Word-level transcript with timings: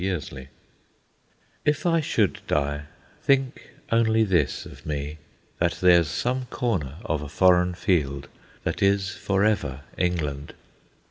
The 0.03 0.19
Soldier 0.23 0.49
If 1.63 1.85
I 1.85 2.01
should 2.01 2.41
die, 2.47 2.85
think 3.21 3.69
only 3.91 4.23
this 4.23 4.65
of 4.65 4.83
me: 4.83 5.19
That 5.59 5.73
there's 5.73 6.07
some 6.09 6.45
corner 6.47 6.95
of 7.05 7.21
a 7.21 7.29
foreign 7.29 7.75
field 7.75 8.27
That 8.63 8.81
is 8.81 9.11
for 9.11 9.43
ever 9.45 9.81
England. 9.99 10.55